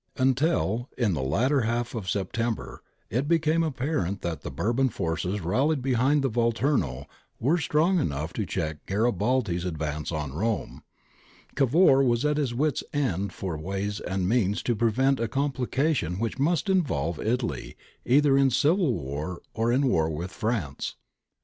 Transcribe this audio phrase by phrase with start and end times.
[0.17, 5.83] Until, in the latter half of September, it became apparent that the Bourbon forces rallied
[5.83, 7.05] behind the Volturno
[7.39, 10.81] were strong enough to check Garibaldi's ad vance on Rome,
[11.53, 16.39] Cavour was at his wits' end for ways and means to prevent a complication which
[16.39, 20.95] must involve Italy either in civil war or in war with France.